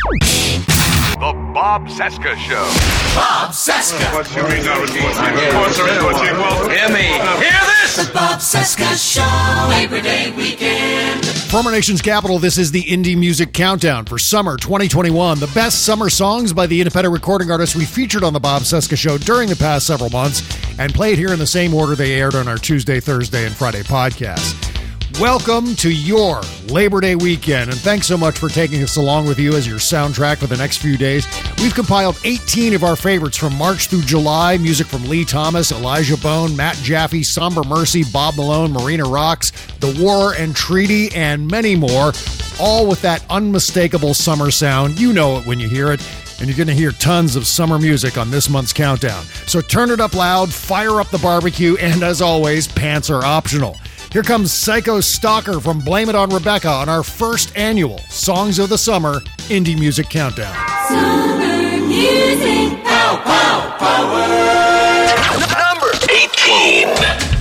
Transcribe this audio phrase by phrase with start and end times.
[0.00, 2.64] The Bob Cesca Show.
[3.14, 4.14] Bob Cesca.
[4.14, 4.78] What's your input?
[4.80, 7.18] What's your input, Well, Hear me.
[7.20, 7.50] Uh, Hear
[7.82, 7.96] this.
[8.06, 11.26] The Bob Cesca Show, Labor Day weekend.
[11.50, 15.38] From our nation's capital, this is the Indie Music Countdown for summer 2021.
[15.38, 18.96] The best summer songs by the independent recording artists we featured on the Bob Cesca
[18.96, 20.40] Show during the past several months
[20.78, 23.82] and played here in the same order they aired on our Tuesday, Thursday, and Friday
[23.82, 24.79] podcasts.
[25.18, 29.38] Welcome to your Labor Day weekend, and thanks so much for taking us along with
[29.38, 31.26] you as your soundtrack for the next few days.
[31.58, 36.16] We've compiled 18 of our favorites from March through July music from Lee Thomas, Elijah
[36.16, 41.76] Bone, Matt Jaffe, Somber Mercy, Bob Malone, Marina Rocks, The War and Treaty, and many
[41.76, 42.12] more,
[42.58, 44.98] all with that unmistakable summer sound.
[44.98, 46.00] You know it when you hear it
[46.38, 49.24] and you're going to hear tons of summer music on this month's countdown.
[49.46, 53.76] So turn it up loud, fire up the barbecue, and as always, pants are optional.
[54.12, 58.68] Here comes Psycho Stalker from Blame It on Rebecca on our first annual Songs of
[58.68, 60.52] the Summer Indie Music Countdown.
[60.88, 62.82] Summer music.
[62.82, 64.26] Pow, pow, power.
[65.54, 67.39] Number 18.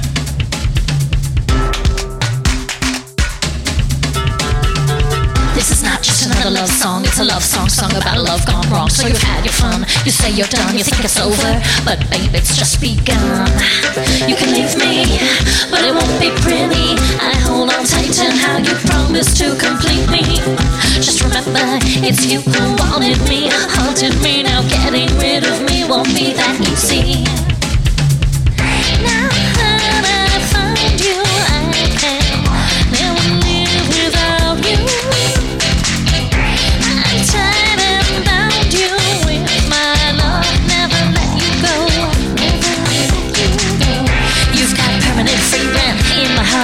[6.40, 8.90] Not another love song, it's a love song sung about a love gone wrong.
[8.90, 11.52] So you've had your fun, you say you're done, you think it's over,
[11.84, 13.48] but babe, it's just begun.
[14.28, 15.20] You can leave me,
[15.70, 16.95] but it won't be pretty.
[17.20, 20.40] I hold on tight to how you promised to complete me.
[21.04, 24.44] Just remember, it's you who wanted me, haunted me.
[24.44, 27.48] Now getting rid of me won't be that easy.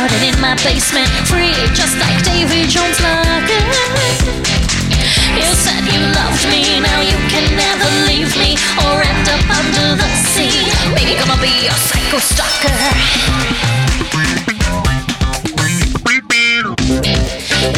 [0.08, 3.64] My in my basement, free just like Davy Jones' locker.
[5.34, 9.96] You said you loved me, now you can never leave me or end up under
[10.02, 10.70] the sea.
[10.96, 12.76] Baby, gonna be your psycho stalker.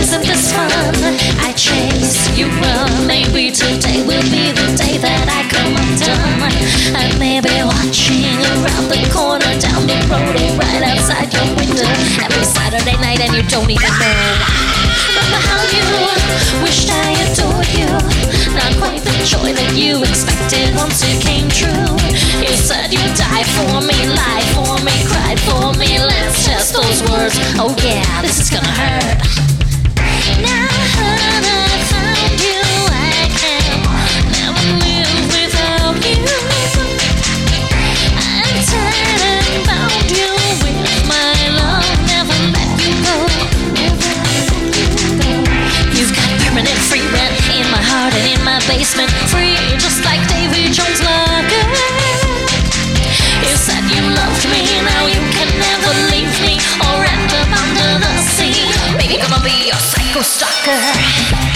[0.01, 1.16] Isn't this fun?
[13.57, 14.21] Don't even know.
[15.17, 15.81] Remember how you
[16.61, 17.89] wished I adored you?
[18.53, 21.89] Not quite the joy that you expected once it came true.
[22.37, 25.97] You said you'd die for me, lie for me, cried for me.
[25.97, 27.33] Let's test those words.
[27.57, 29.25] Oh yeah, this is gonna hurt.
[30.37, 31.66] Now found
[48.99, 51.65] in free just like Davy Jones' locker.
[53.45, 57.91] You said you loved me, now you can never leave me or end up under
[58.03, 58.65] the sea.
[58.97, 61.46] Baby, gonna be your psycho stalker.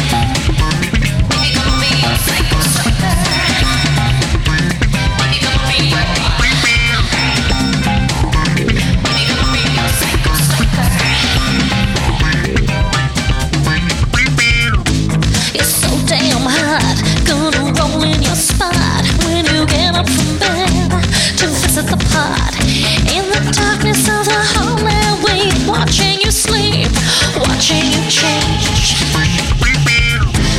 [26.31, 26.87] You
[27.35, 28.95] watching you change.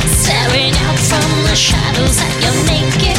[0.05, 3.12] Staring out from the shadows at your nakedness,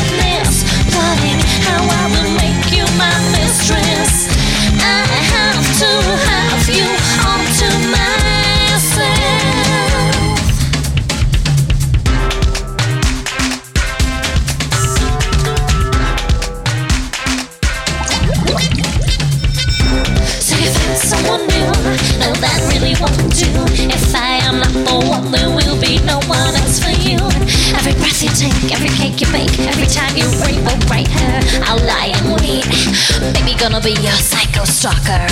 [34.85, 35.25] stalker.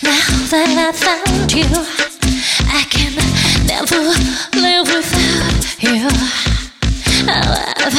[0.00, 1.68] Now that I found you,
[2.72, 3.12] I can
[3.68, 4.00] never
[4.56, 6.08] live without you.
[7.28, 7.92] I've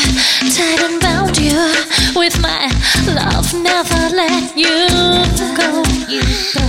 [0.49, 1.53] tied and bound you
[2.17, 2.73] with my
[3.05, 4.89] love, never let you
[5.53, 5.85] go.
[6.09, 6.25] You
[6.57, 6.65] go.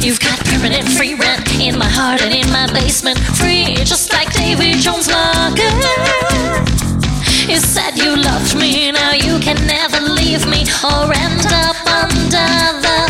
[0.00, 4.32] You've got permanent free rent in my heart and in my basement, free just like
[4.32, 5.68] Davy Jones' locker.
[7.44, 12.80] You said you loved me, now you can never leave me or end up under
[12.80, 13.09] the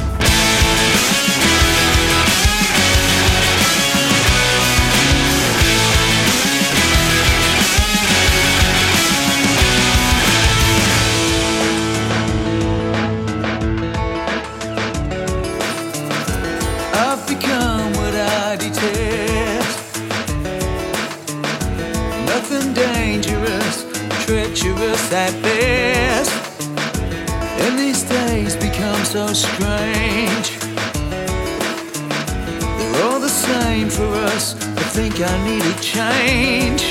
[25.11, 26.31] that best.
[27.59, 30.57] And these days become so strange.
[32.77, 34.55] They're all the same for us.
[34.55, 36.90] I think I need a change.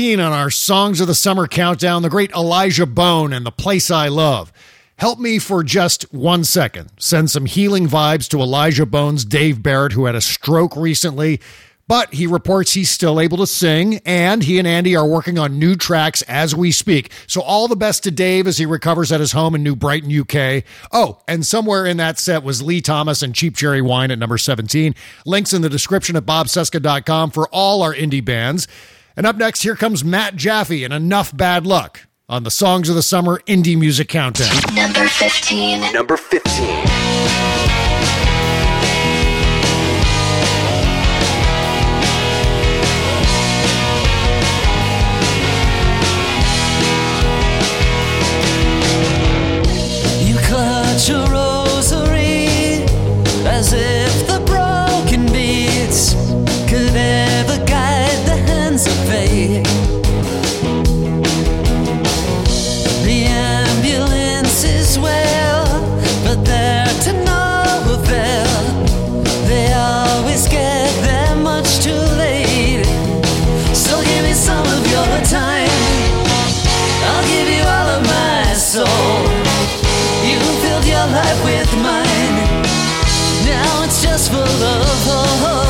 [0.00, 4.08] on our Songs of the Summer countdown, the great Elijah Bone and The Place I
[4.08, 4.50] Love.
[4.96, 6.88] Help me for just one second.
[6.98, 11.38] Send some healing vibes to Elijah Bone's Dave Barrett, who had a stroke recently,
[11.86, 15.58] but he reports he's still able to sing, and he and Andy are working on
[15.58, 17.12] new tracks as we speak.
[17.26, 20.18] So, all the best to Dave as he recovers at his home in New Brighton,
[20.18, 20.64] UK.
[20.92, 24.38] Oh, and somewhere in that set was Lee Thomas and Cheap Cherry Wine at number
[24.38, 24.94] 17.
[25.26, 28.66] Links in the description at bobcesca.com for all our indie bands.
[29.16, 32.94] And up next, here comes Matt Jaffe and Enough Bad Luck on the Songs of
[32.94, 34.54] the Summer Indie Music Countdown.
[34.74, 35.92] Number 15.
[35.92, 36.66] Number 15.
[63.04, 65.66] The ambulance is well,
[66.24, 66.80] but they're.
[69.50, 72.84] They always get there much too late.
[73.74, 75.68] So give me some of your time.
[77.08, 78.86] I'll give you all of my soul.
[80.24, 82.62] You filled your life with mine.
[83.44, 85.69] Now it's just full of holes.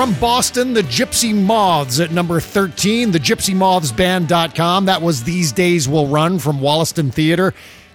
[0.00, 4.86] From Boston, the Gypsy Moths at number 13, the gypsymothsband.com.
[4.86, 7.52] That was These Days Will Run from Wollaston Theater.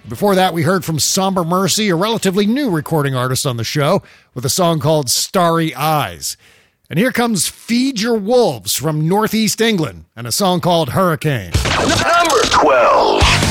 [0.08, 4.04] Before that, we heard from Somber Mercy, a relatively new recording artist on the show,
[4.34, 6.36] with a song called Starry Eyes.
[6.88, 11.50] And here comes Feed Your Wolves from Northeast England and a song called Hurricane.
[11.74, 13.45] Number 12.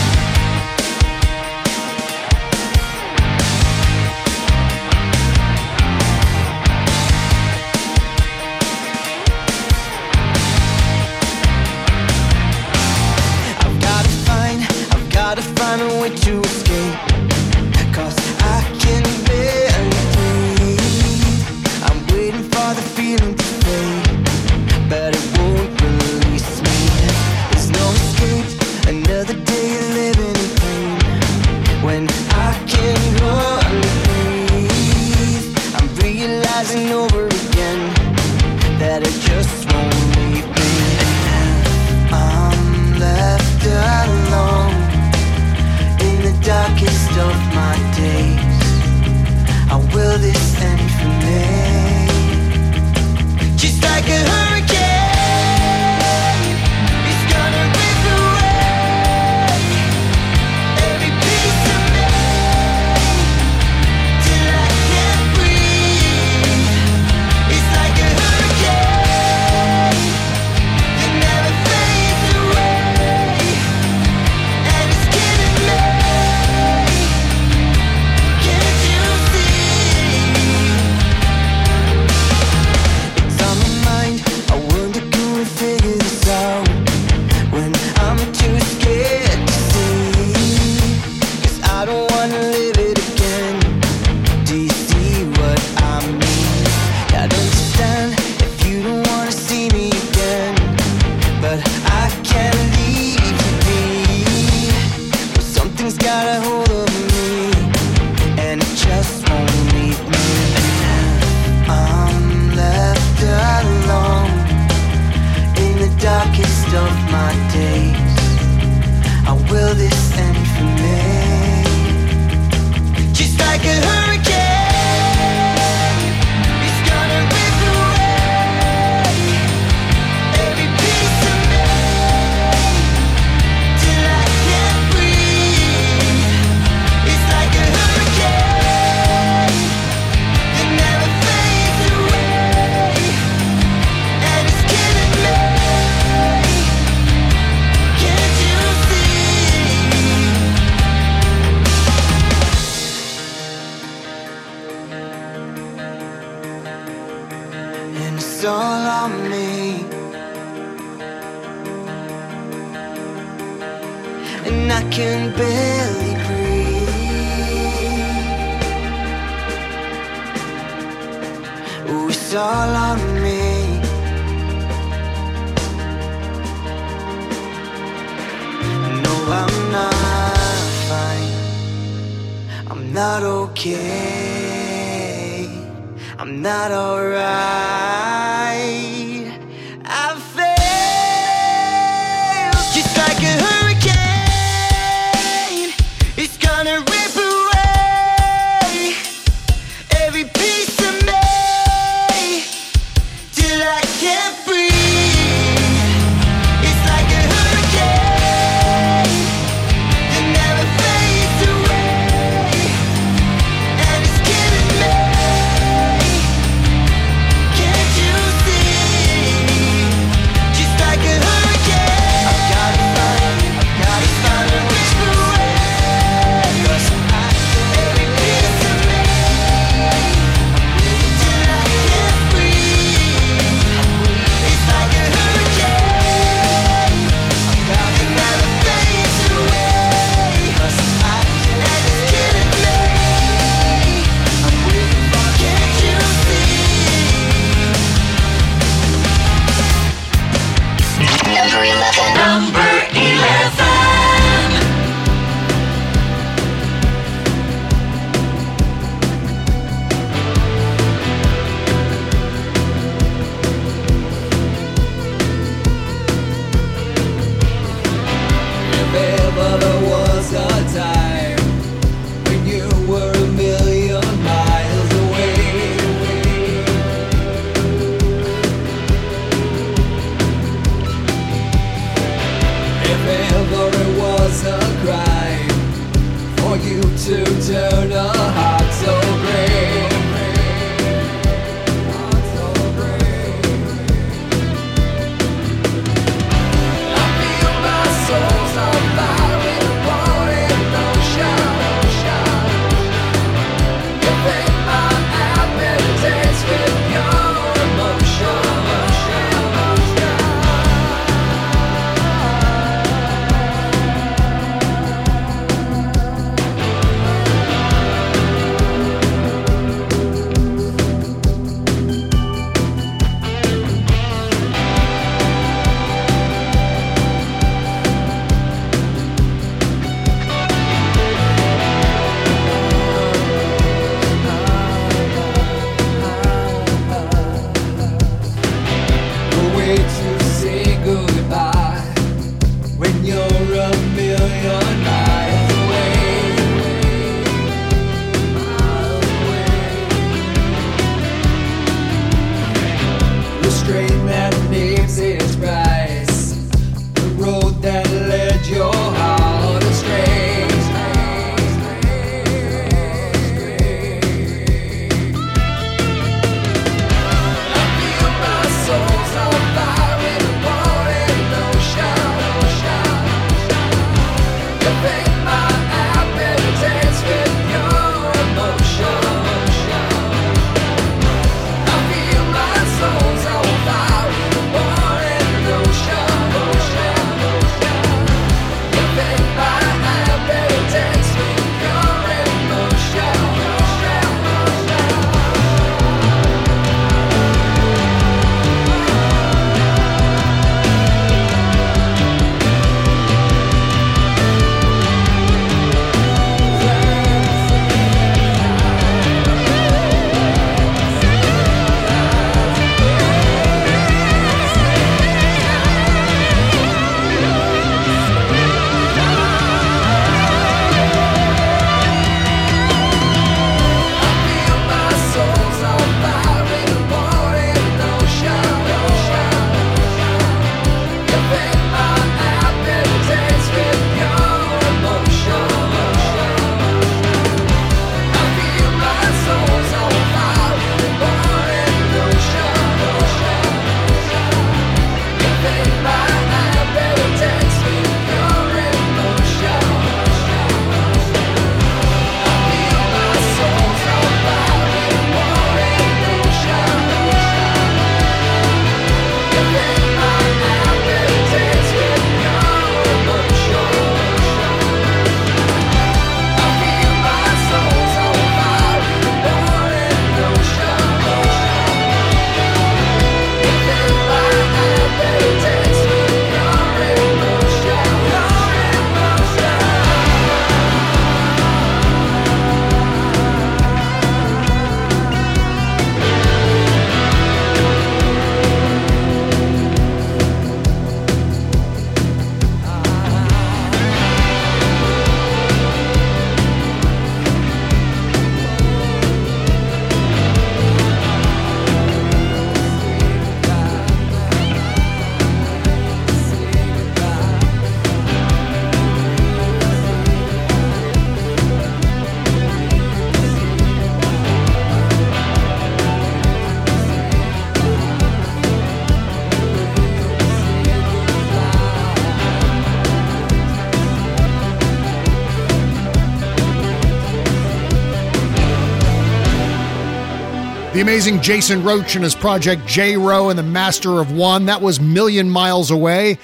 [530.76, 534.48] The amazing Jason Roach and his project J Row and the Master of One.
[534.48, 536.18] That was Million Miles Away.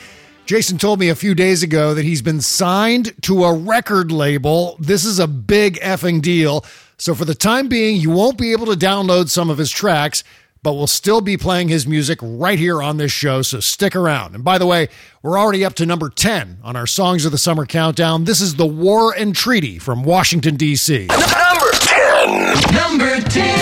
[0.45, 4.75] Jason told me a few days ago that he's been signed to a record label.
[4.77, 6.65] This is a big effing deal.
[6.97, 10.21] So, for the time being, you won't be able to download some of his tracks,
[10.61, 13.43] but we'll still be playing his music right here on this show.
[13.43, 14.35] So, stick around.
[14.35, 14.89] And by the way,
[15.23, 18.25] we're already up to number 10 on our Songs of the Summer countdown.
[18.25, 21.07] This is The War and Treaty from Washington, D.C.
[21.07, 22.75] Number 10.
[22.75, 23.60] Number 10.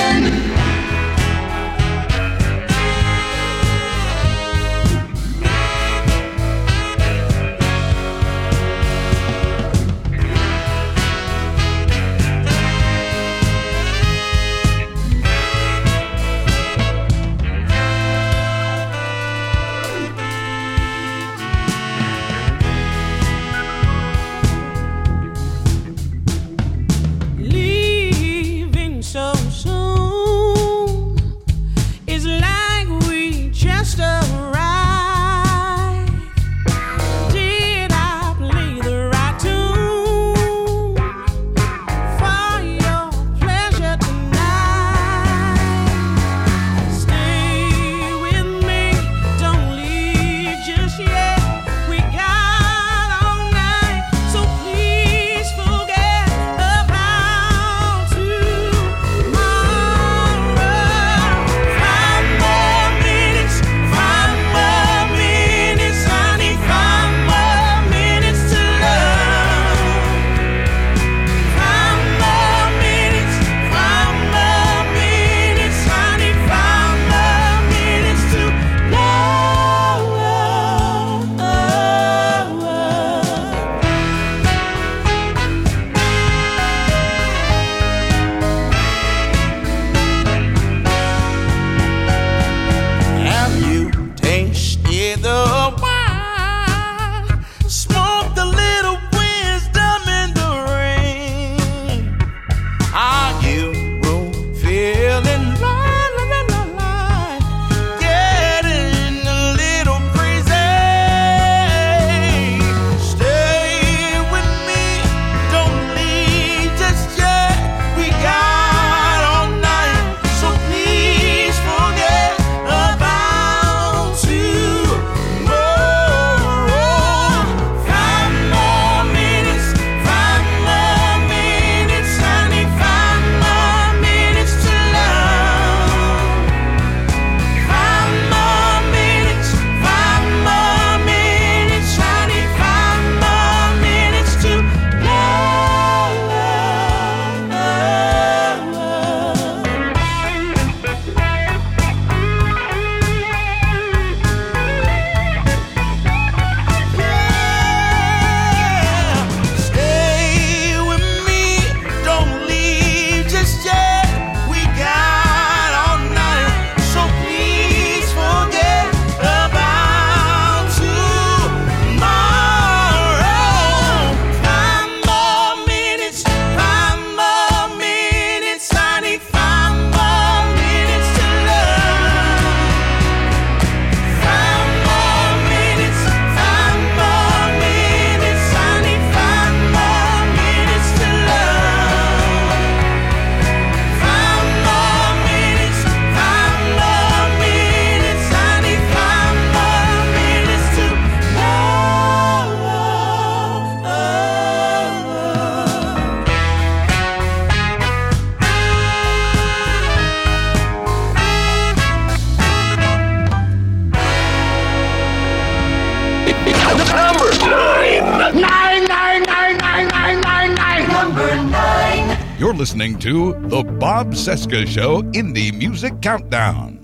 [222.99, 226.78] to the Bob Cesca Show Indie Music Countdown.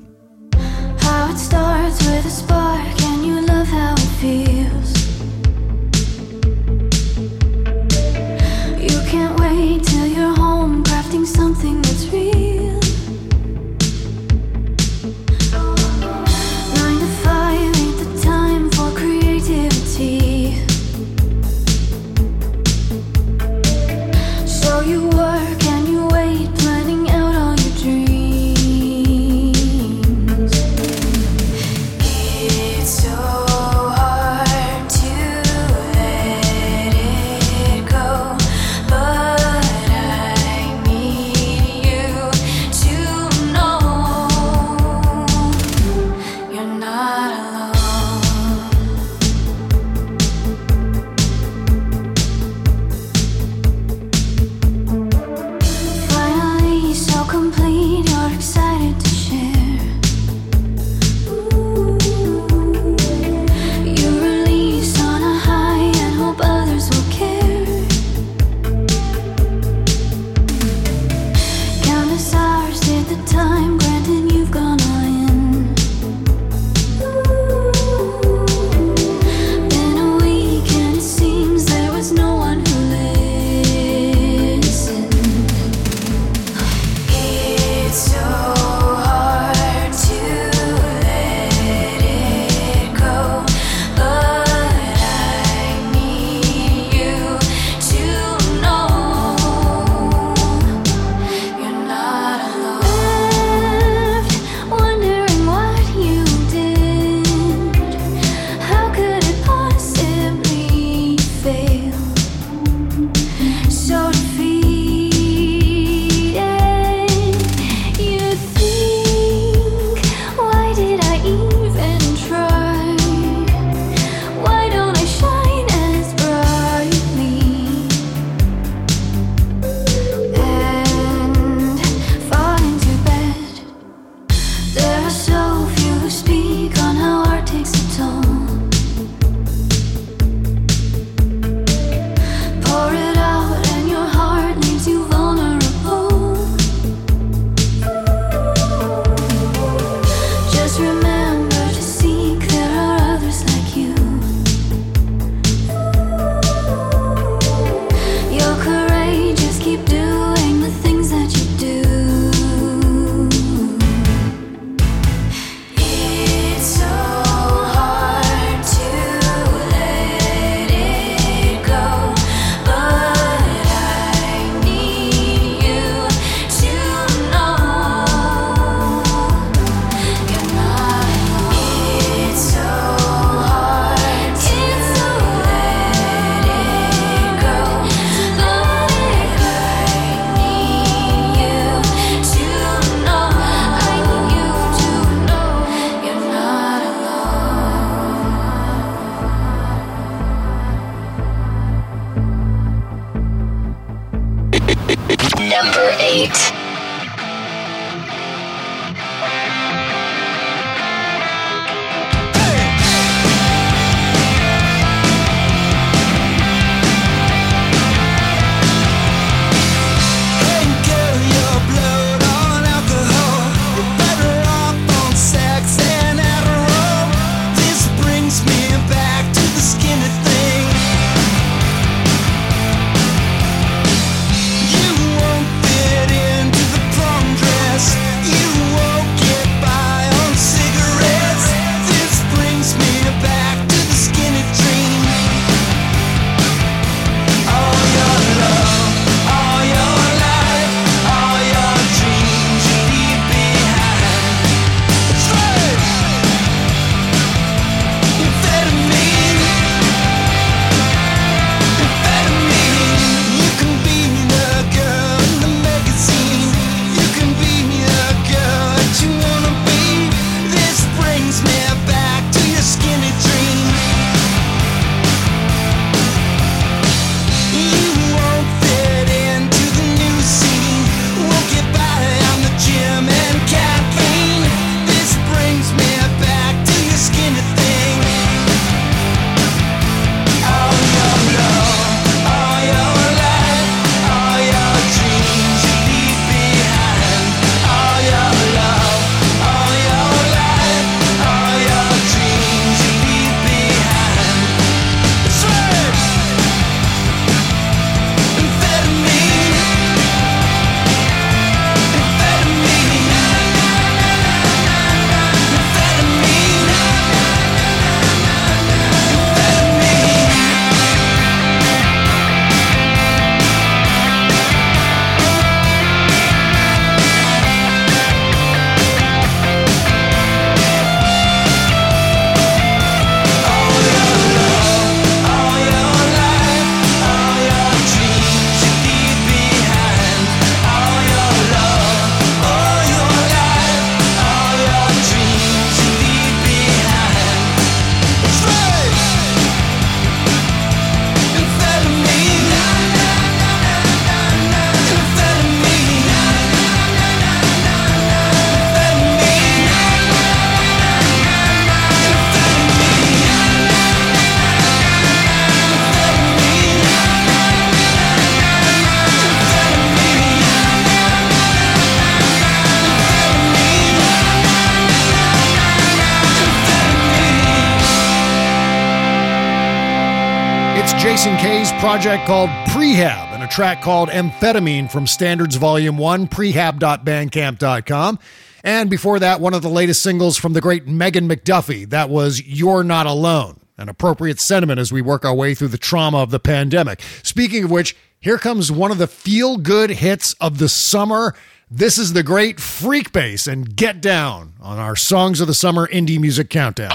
[381.86, 388.18] Project called Prehab and a track called Amphetamine from Standards Volume 1, prehab.bandcamp.com.
[388.64, 391.88] And before that, one of the latest singles from the great Megan McDuffie.
[391.88, 395.78] That was You're Not Alone, an appropriate sentiment as we work our way through the
[395.78, 397.04] trauma of the pandemic.
[397.22, 401.36] Speaking of which, here comes one of the feel good hits of the summer.
[401.70, 405.86] This is the great Freak Bass and Get Down on our Songs of the Summer
[405.90, 406.94] Indie Music Countdown.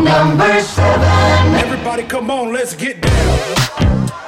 [0.00, 1.54] Number seven.
[1.56, 4.21] Everybody come on, let's get down.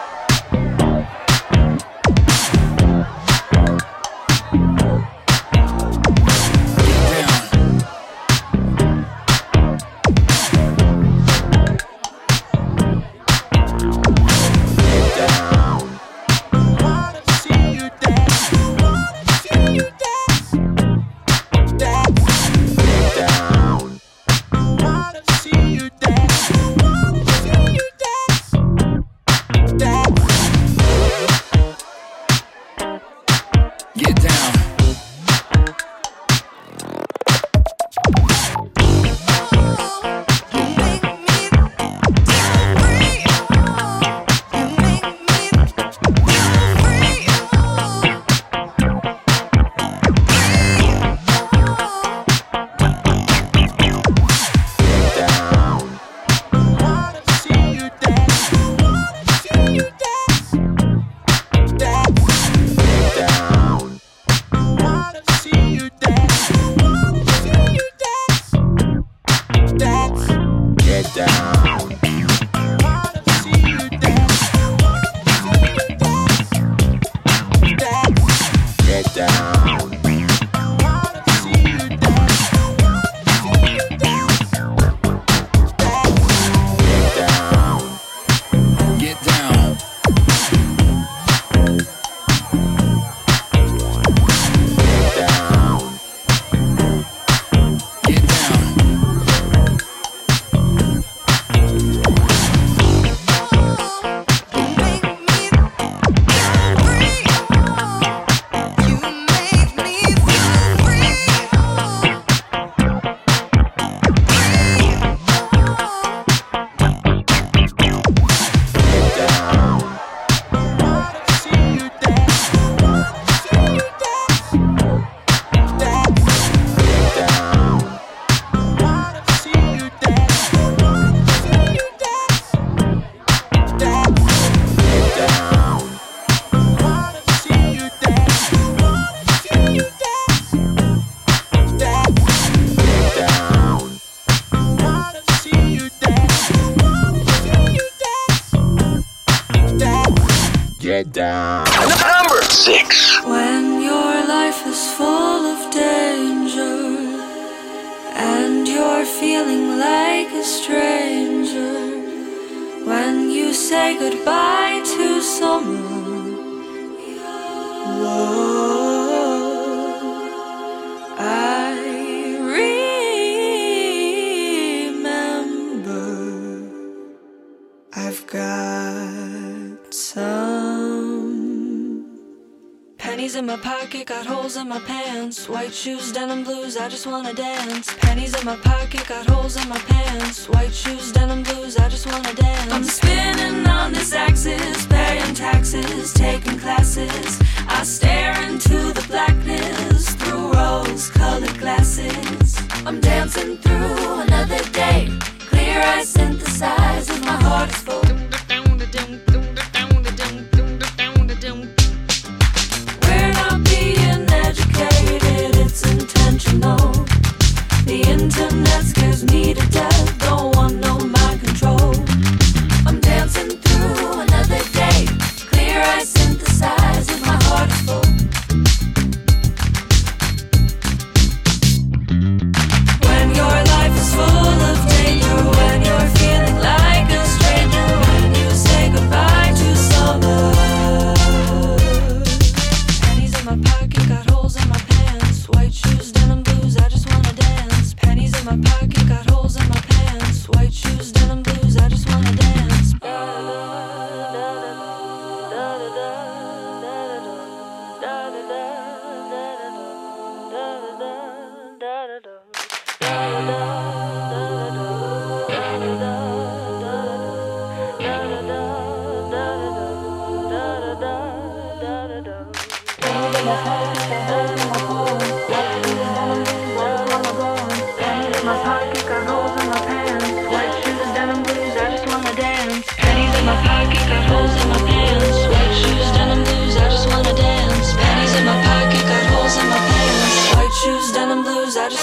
[185.34, 185.48] Pants.
[185.48, 187.92] White shoes, denim blues, I just wanna dance.
[188.00, 190.48] Pennies in my pocket, got holes in my pants.
[190.48, 192.72] White shoes, denim blues, I just wanna dance.
[192.72, 197.40] I'm spinning on this axis, paying taxes, taking classes.
[197.68, 202.56] I stare into the blackness through rose colored glasses.
[202.86, 205.08] I'm dancing through another day.
[205.50, 208.23] Clear eyes synthesize as my heart is full.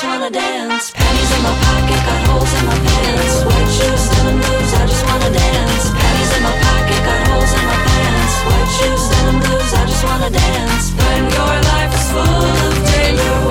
[0.01, 0.91] just wanna dance.
[0.91, 3.35] Pennies in my pocket, got holes in my pants.
[3.45, 5.85] White shoes, denim blues, I just wanna dance.
[5.93, 8.33] Pennies in my pocket, got holes in my pants.
[8.49, 10.85] White shoes, denim blues, I just wanna dance.
[10.97, 13.50] When your life is full of danger.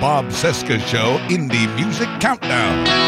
[0.00, 3.07] Bob Cesca Show Indie Music Countdown.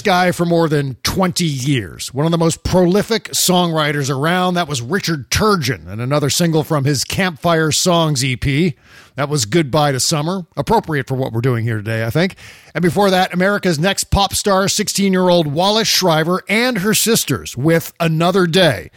[0.00, 2.14] This guy for more than 20 years.
[2.14, 4.54] One of the most prolific songwriters around.
[4.54, 8.72] That was Richard Turgeon, and another single from his Campfire Songs EP.
[9.16, 10.46] That was Goodbye to Summer.
[10.56, 12.36] Appropriate for what we're doing here today, I think.
[12.74, 17.54] And before that, America's next pop star, 16 year old Wallace Shriver and her sisters
[17.54, 18.90] with Another Day.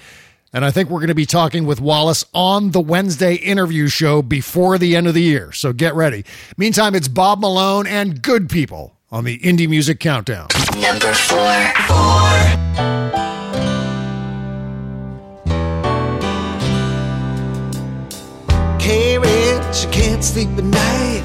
[0.53, 4.21] And I think we're going to be talking with Wallace on the Wednesday interview show
[4.21, 5.51] before the end of the year.
[5.51, 6.23] So get ready.
[6.55, 10.47] Meantime, it's Bob Malone and Good People on the Indie Music Countdown.
[10.81, 11.37] Number four.
[11.87, 12.33] Four.
[18.79, 21.23] Carriage, she can't sleep at night.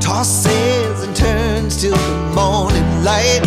[0.00, 3.42] Tosses and turns till the morning light.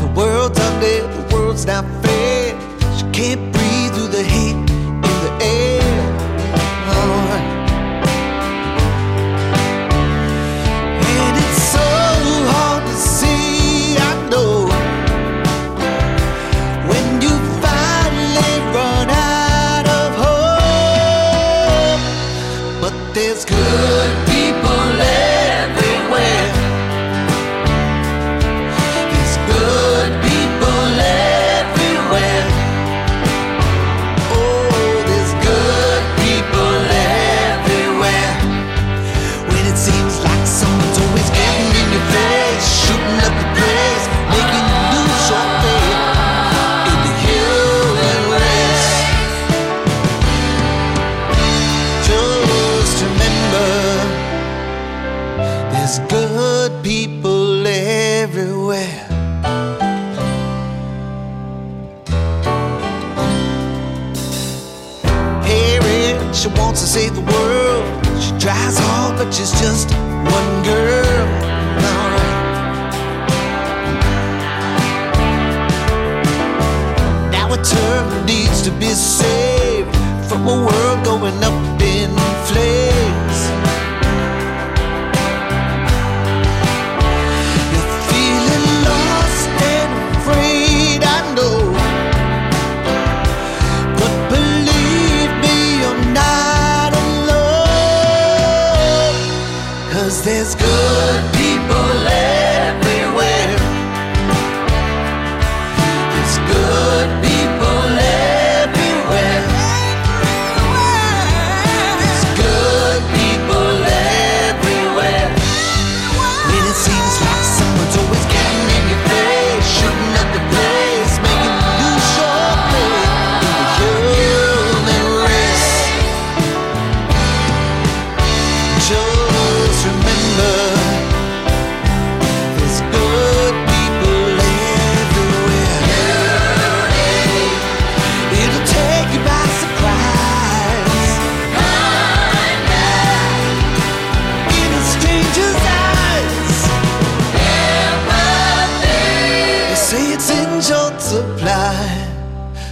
[0.00, 2.58] The world's ugly, the world's not fair.
[2.98, 3.49] She can't
[23.20, 24.29] there's good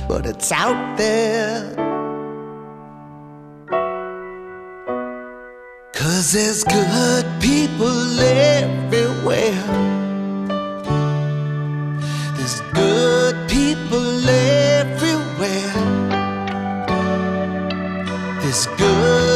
[0.09, 1.75] but it's out there.
[5.93, 9.65] Cause there's good people everywhere.
[12.37, 15.75] There's good people everywhere.
[18.41, 19.28] There's good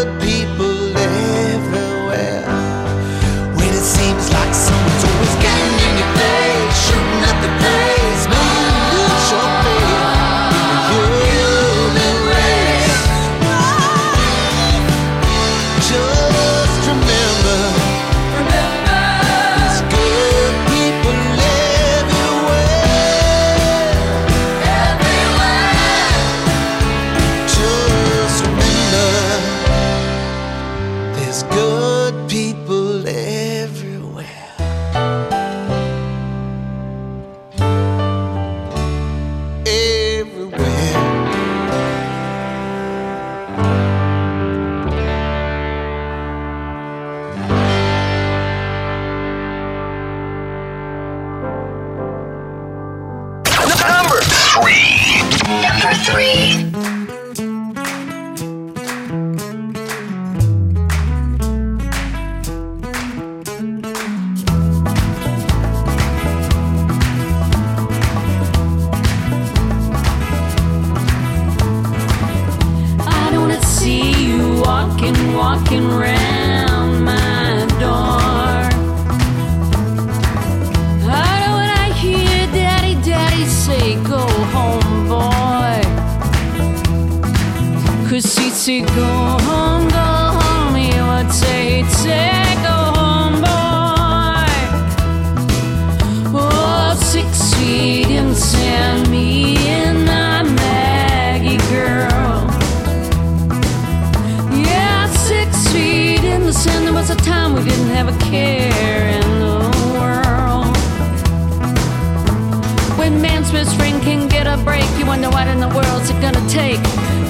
[113.52, 116.80] Best friend can get a break, you wonder what in the world's it gonna take?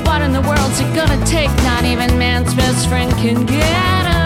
[0.06, 1.50] What in the world's it gonna take?
[1.64, 4.21] Not even man's best friend can get a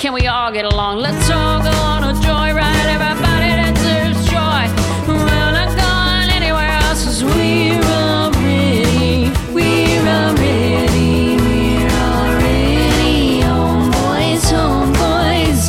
[0.00, 0.96] Can we all get along?
[1.00, 2.86] Let's all go on a joyride.
[2.96, 4.64] Everybody deserves joy.
[5.06, 15.62] We're not going anywhere else 'cause we're already, we're already, we're already homeboys, homeboys.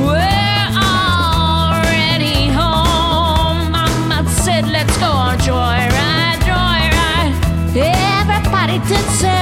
[0.00, 3.70] We're already home.
[3.70, 7.34] Mama said, Let's go on a joyride, joyride.
[7.76, 9.33] Everybody deserves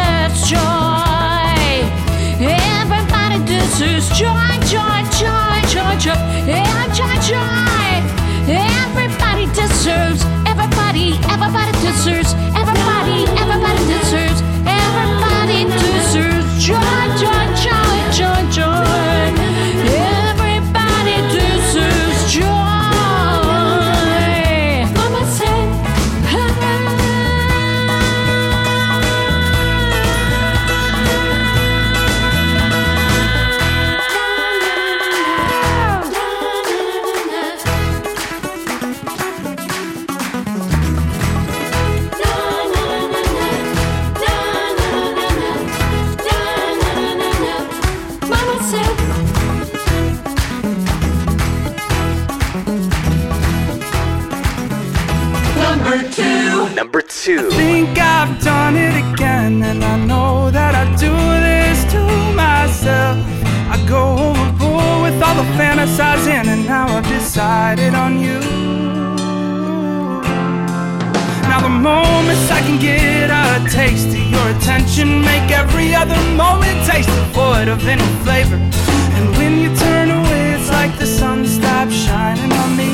[74.93, 78.57] attention make every other moment taste devoid of any flavor.
[78.57, 82.91] And when you turn away, it's like the sun stops shining on me.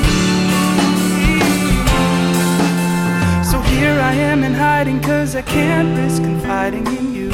[3.43, 7.31] So here I am in hiding cause I can't risk confiding in you.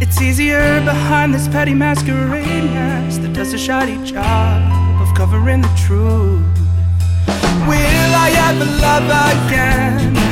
[0.00, 5.74] It's easier behind this petty masquerade mask that does a shoddy job of covering the
[5.86, 6.44] truth.
[7.66, 10.23] Will I ever love again?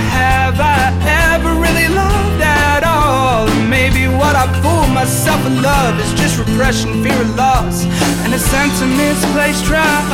[1.73, 3.49] Really loved at all?
[3.49, 7.87] Or maybe what I fool myself with love is just repression, fear of loss,
[8.25, 10.12] and a sense of misplaced trust.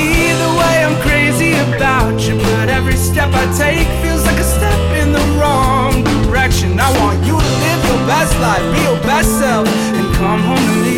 [0.00, 4.80] Either way, I'm crazy about you, but every step I take feels like a step
[4.96, 6.80] in the wrong direction.
[6.80, 10.56] I want you to live your best life, be your best self, and come home
[10.56, 10.96] to me.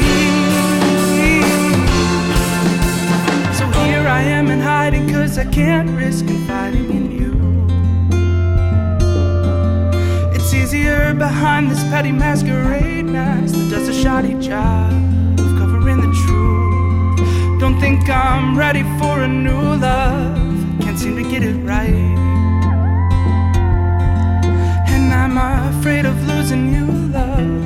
[3.59, 7.08] So here I am in hiding, cause I can't risk confiding in
[11.19, 14.93] behind this petty masquerade mask that does a shoddy job
[15.41, 17.61] of covering the truth.
[17.61, 20.39] Don't think I'm ready for a new love,
[20.81, 21.91] can't seem to get it right.
[24.95, 25.37] And I'm
[25.77, 27.58] afraid of losing you, love,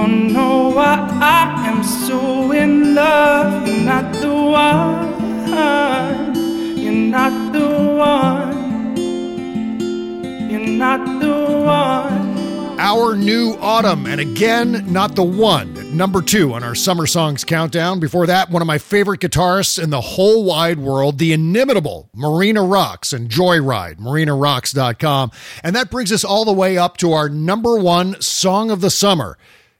[0.00, 3.66] Don't know why I am so in love.
[3.66, 5.48] You're not the one.
[6.78, 7.68] You're not the
[7.98, 8.96] one.
[10.48, 11.34] You're not the
[11.66, 12.78] one.
[12.78, 15.74] Our new autumn, and again, not the one.
[15.96, 17.98] Number two on our summer songs countdown.
[17.98, 22.62] Before that, one of my favorite guitarists in the whole wide world, the inimitable Marina
[22.62, 25.32] Rocks and Joyride, marinarocks.com.
[25.64, 28.90] And that brings us all the way up to our number one song of the
[28.90, 29.36] summer.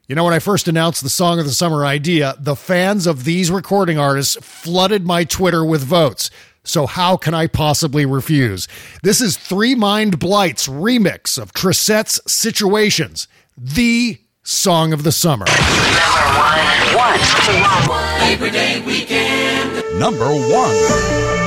[0.09, 3.25] You know, when I first announced the Song of the Summer idea, the fans of
[3.25, 6.31] these recording artists flooded my Twitter with votes.
[6.65, 8.69] So how can I possibly refuse?
[9.03, 15.45] This is Three Mind Blight's remix of Trisette's Situations, the song of the summer.
[15.45, 16.39] Number
[16.97, 17.19] one.
[18.21, 20.01] Labor Day weekend.
[20.01, 21.38] Number one.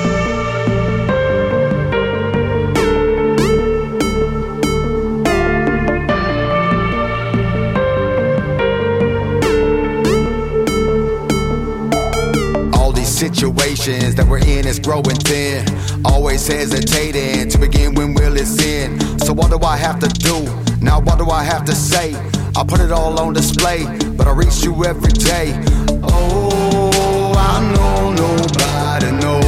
[13.22, 15.64] Situations that we're in is growing thin.
[16.04, 19.00] Always hesitating to begin when will it's in.
[19.20, 20.38] So what do I have to do?
[20.82, 22.16] Now what do I have to say?
[22.56, 23.86] I put it all on display,
[24.18, 25.54] but I reach you every day.
[26.02, 29.44] Oh, I know nobody knows.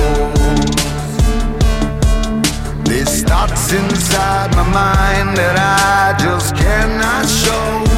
[2.87, 7.92] There's thoughts inside my mind that I just cannot show.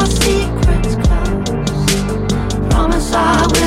[0.00, 1.84] Your secrets close.
[2.70, 3.59] Promise I will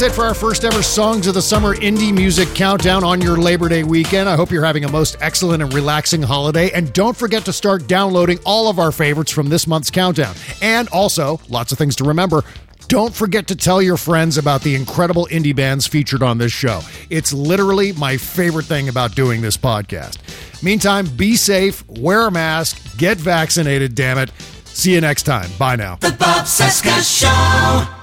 [0.00, 3.36] that's it for our first ever Songs of the Summer Indie Music Countdown on your
[3.36, 4.30] Labor Day weekend.
[4.30, 6.70] I hope you're having a most excellent and relaxing holiday.
[6.70, 10.34] And don't forget to start downloading all of our favorites from this month's countdown.
[10.62, 12.44] And also, lots of things to remember.
[12.88, 16.80] Don't forget to tell your friends about the incredible indie bands featured on this show.
[17.10, 20.16] It's literally my favorite thing about doing this podcast.
[20.62, 24.30] Meantime, be safe, wear a mask, get vaccinated, damn it.
[24.64, 25.50] See you next time.
[25.58, 25.96] Bye now.
[25.96, 27.99] The Bob Cesca Show.